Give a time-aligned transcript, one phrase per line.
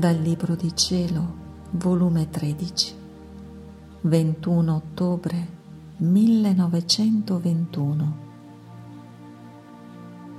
[0.00, 1.34] Dal Libro di Cielo,
[1.72, 2.94] volume 13,
[4.00, 5.46] 21 ottobre
[5.98, 8.16] 1921.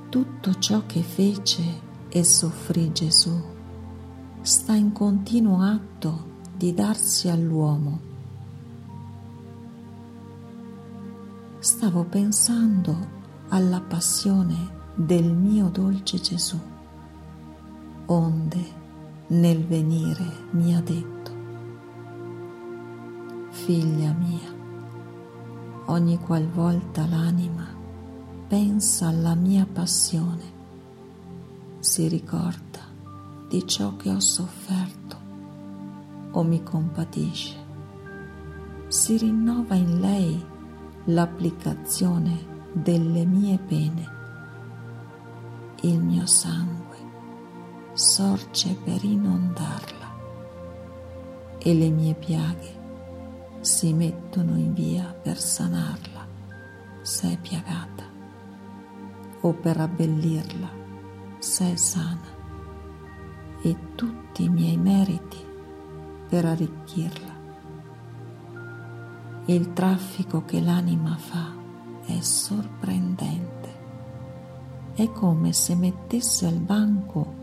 [0.09, 1.61] Tutto ciò che fece
[2.09, 3.39] e soffrì Gesù
[4.41, 8.00] sta in continuo atto di darsi all'uomo.
[11.59, 12.97] Stavo pensando
[13.50, 16.59] alla passione del mio dolce Gesù,
[18.07, 18.80] onde
[19.31, 21.31] nel venire mi ha detto,
[23.51, 24.54] figlia mia,
[25.85, 27.65] ogni qualvolta l'anima
[28.49, 30.59] pensa alla mia passione,
[31.79, 32.80] si ricorda
[33.47, 35.17] di ciò che ho sofferto
[36.31, 37.55] o mi compatisce,
[38.88, 40.45] si rinnova in lei
[41.05, 44.09] l'applicazione delle mie pene,
[45.83, 46.80] il mio sangue
[48.02, 50.09] sorge per inondarla
[51.59, 52.80] e le mie piaghe
[53.59, 56.27] si mettono in via per sanarla
[57.03, 58.03] se è piagata
[59.41, 60.67] o per abbellirla
[61.38, 62.25] se è sana
[63.61, 65.38] e tutti i miei meriti
[66.27, 67.39] per arricchirla.
[69.45, 71.53] Il traffico che l'anima fa
[72.07, 73.69] è sorprendente.
[74.95, 77.41] È come se mettesse al banco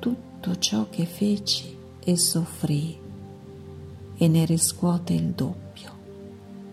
[0.00, 2.98] tutto ciò che feci e soffrii
[4.16, 5.90] e ne riscuote il doppio,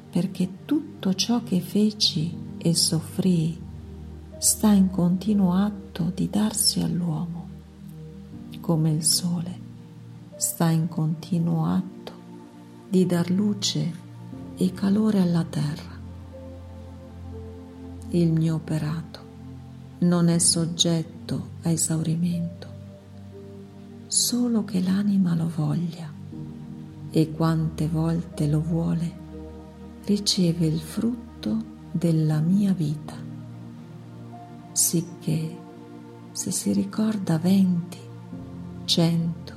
[0.10, 3.62] perché tutto ciò che feci e soffrii
[4.38, 7.50] sta in continuo atto di darsi all'uomo,
[8.62, 9.60] come il sole
[10.38, 12.14] sta in continuo atto
[12.90, 14.06] di dar luce
[14.56, 15.96] e calore alla terra.
[18.10, 19.20] Il mio operato
[20.00, 22.77] non è soggetto a esaurimento
[24.18, 26.12] solo che l'anima lo voglia
[27.12, 29.16] e quante volte lo vuole
[30.06, 33.14] riceve il frutto della mia vita,
[34.72, 35.56] sicché
[36.32, 38.00] se si ricorda venti,
[38.86, 39.54] cento,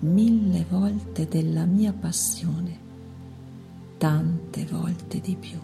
[0.00, 2.78] mille volte della mia passione,
[3.98, 5.58] tante volte di più,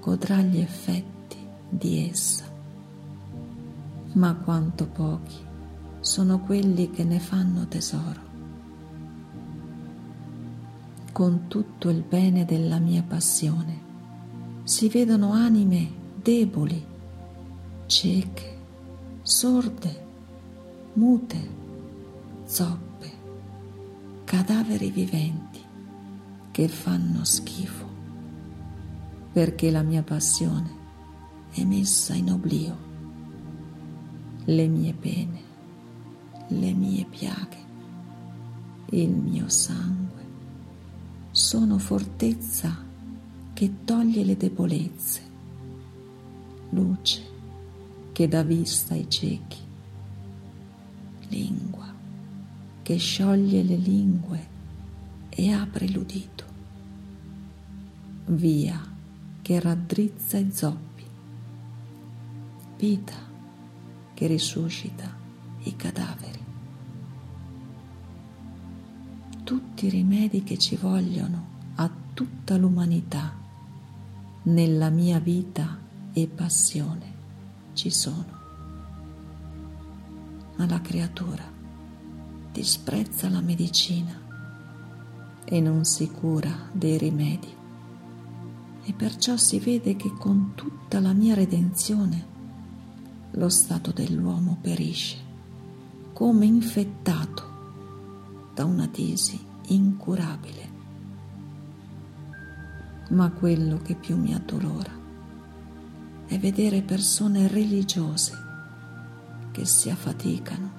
[0.00, 1.36] godrà gli effetti
[1.68, 2.44] di essa.
[4.12, 5.46] Ma quanto pochi
[6.08, 8.20] sono quelli che ne fanno tesoro.
[11.12, 13.86] Con tutto il bene della mia passione
[14.62, 16.82] si vedono anime deboli,
[17.84, 18.58] cieche,
[19.20, 20.06] sorde,
[20.94, 21.48] mute,
[22.46, 23.12] zoppe,
[24.24, 25.60] cadaveri viventi
[26.50, 27.86] che fanno schifo,
[29.30, 30.70] perché la mia passione
[31.50, 32.76] è messa in oblio,
[34.44, 35.47] le mie pene
[36.48, 37.64] le mie piaghe,
[38.90, 40.26] il mio sangue,
[41.30, 42.76] sono fortezza
[43.52, 45.20] che toglie le debolezze,
[46.70, 47.22] luce
[48.12, 49.58] che dà vista ai ciechi,
[51.28, 51.86] lingua
[52.82, 54.46] che scioglie le lingue
[55.28, 56.44] e apre l'udito,
[58.26, 58.80] via
[59.42, 61.04] che raddrizza i zoppi,
[62.78, 63.14] vita
[64.14, 65.14] che risuscita
[65.64, 66.27] i cadaveri.
[69.48, 73.34] Tutti i rimedi che ci vogliono a tutta l'umanità
[74.42, 75.78] nella mia vita
[76.12, 77.12] e passione
[77.72, 78.26] ci sono.
[80.54, 81.50] Ma la creatura
[82.52, 84.20] disprezza la medicina
[85.46, 87.56] e non si cura dei rimedi
[88.82, 92.26] e perciò si vede che con tutta la mia redenzione
[93.30, 95.16] lo stato dell'uomo perisce
[96.12, 97.47] come infettato
[98.58, 100.68] da una tesi incurabile.
[103.10, 104.90] Ma quello che più mi addolora
[106.26, 108.32] è vedere persone religiose
[109.52, 110.72] che si affaticano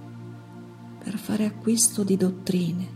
[1.01, 2.87] per fare acquisto di dottrine,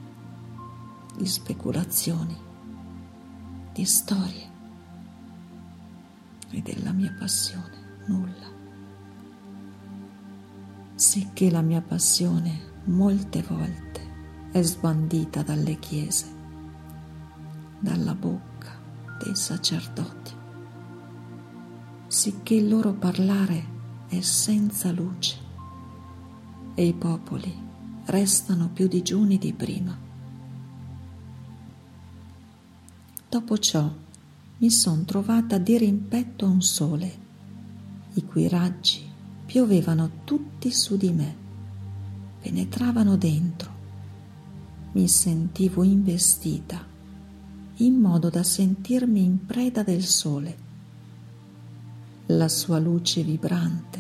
[1.16, 2.38] di speculazioni,
[3.72, 4.50] di storie
[6.50, 8.52] e della mia passione nulla.
[10.96, 13.93] Sicché la mia passione molte volte
[14.54, 16.28] è sbandita dalle chiese,
[17.80, 18.80] dalla bocca
[19.24, 20.32] dei sacerdoti,
[22.06, 23.66] sicché il loro parlare
[24.08, 25.38] è senza luce
[26.76, 27.52] e i popoli
[28.06, 29.98] restano più digiuni di prima.
[33.28, 33.92] Dopo ciò
[34.60, 37.18] mi son trovata di rimpetto a un sole,
[38.14, 39.02] i cui raggi
[39.48, 41.36] piovevano tutti su di me,
[42.40, 43.73] penetravano dentro
[44.94, 46.84] mi sentivo investita
[47.78, 50.58] in modo da sentirmi in preda del sole.
[52.28, 54.00] La sua luce vibrante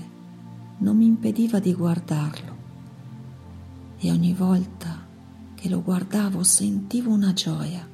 [0.78, 2.58] non mi impediva di guardarlo
[3.98, 5.06] e ogni volta
[5.56, 7.88] che lo guardavo sentivo una gioia,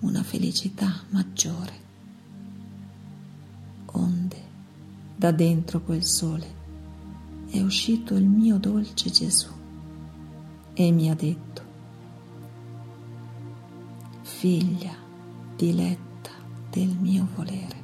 [0.00, 1.80] una felicità maggiore.
[3.86, 4.42] Onde,
[5.16, 6.60] da dentro quel sole,
[7.48, 9.50] è uscito il mio dolce Gesù
[10.74, 11.51] e mi ha detto,
[14.42, 14.92] figlia
[15.54, 16.32] diletta
[16.68, 17.76] del mio volere,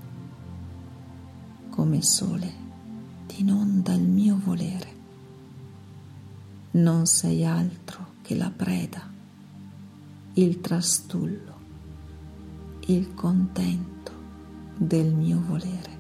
[1.71, 2.53] come sole
[3.29, 4.93] ti inonda il mio volere,
[6.73, 9.09] non sei altro che la preda,
[10.33, 11.55] il trastullo,
[12.87, 14.13] il contento
[14.77, 15.97] del mio volere.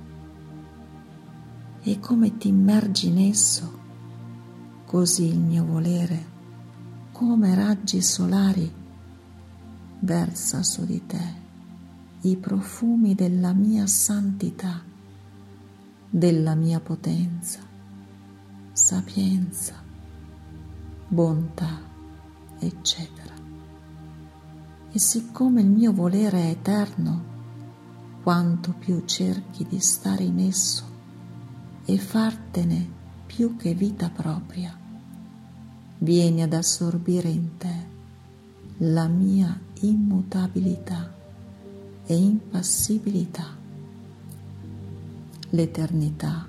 [1.82, 3.78] E come ti immergi in esso,
[4.86, 6.26] così il mio volere,
[7.12, 8.86] come raggi solari,
[10.00, 11.46] versa su di te
[12.22, 14.82] i profumi della mia santità,
[16.10, 17.60] della mia potenza,
[18.72, 19.74] sapienza,
[21.06, 21.80] bontà,
[22.58, 23.34] eccetera.
[24.90, 27.36] E siccome il mio volere è eterno,
[28.22, 30.84] quanto più cerchi di stare in esso,
[31.84, 32.96] e fartene
[33.26, 34.76] più che vita propria.
[35.98, 37.86] Vieni ad assorbire in te
[38.78, 41.12] la mia immutabilità
[42.04, 43.56] e impassibilità.
[45.50, 46.46] L'eternità,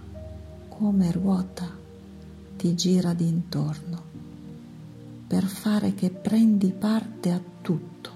[0.68, 1.70] come ruota,
[2.58, 4.04] ti gira d'intorno
[5.28, 8.10] per fare che prendi parte a tutto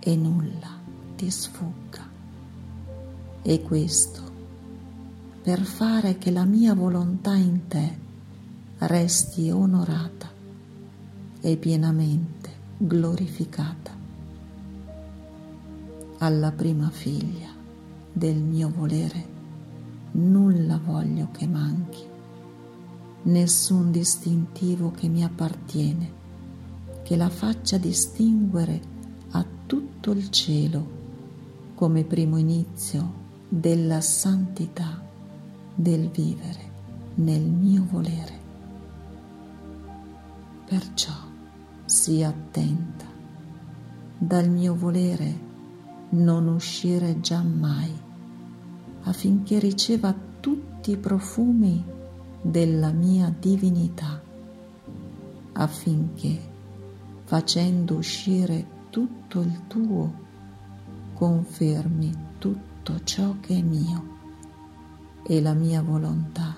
[0.00, 0.80] e nulla
[1.16, 2.10] ti sfugga.
[3.42, 4.30] E questo
[5.42, 7.98] per fare che la mia volontà in te
[8.78, 10.30] resti onorata
[11.40, 13.91] e pienamente glorificata.
[16.22, 17.48] Alla prima figlia
[18.12, 19.26] del mio volere
[20.12, 22.04] nulla voglio che manchi,
[23.22, 26.12] nessun distintivo che mi appartiene,
[27.02, 28.80] che la faccia distinguere
[29.30, 30.86] a tutto il cielo
[31.74, 33.14] come primo inizio
[33.48, 35.04] della santità
[35.74, 36.70] del vivere
[37.14, 38.38] nel mio volere.
[40.66, 41.14] Perciò
[41.84, 43.06] sii attenta
[44.16, 45.50] dal mio volere
[46.12, 48.10] non uscire giammai
[49.04, 51.84] affinché riceva tutti i profumi
[52.40, 54.20] della mia divinità,
[55.52, 56.50] affinché
[57.24, 60.20] facendo uscire tutto il tuo
[61.14, 64.10] confermi tutto ciò che è mio
[65.24, 66.56] e la mia volontà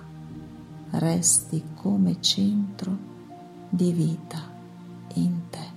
[0.91, 2.97] resti come centro
[3.69, 4.41] di vita
[5.15, 5.74] in te.